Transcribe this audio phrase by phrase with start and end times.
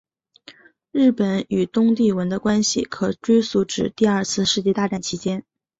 [0.93, 5.45] 日本与东帝汶的关系可追溯至第二次世界大战期间。